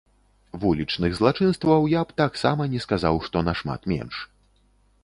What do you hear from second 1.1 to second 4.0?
злачынстваў я б таксама не сказаў, што нашмат